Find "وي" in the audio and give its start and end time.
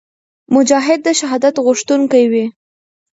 2.31-2.45